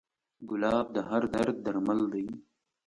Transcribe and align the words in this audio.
ګلاب 0.49 0.85
د 0.95 0.97
هر 1.09 1.23
درد 1.33 1.55
درمل 1.65 1.99
دی. 2.13 2.27